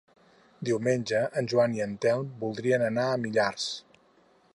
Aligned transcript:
Diumenge 0.69 1.19
en 1.41 1.49
Joan 1.51 1.75
i 1.79 1.83
en 1.85 1.93
Telm 2.07 2.31
voldrien 2.45 2.87
anar 2.87 3.05
a 3.11 3.21
Millars. 3.27 3.69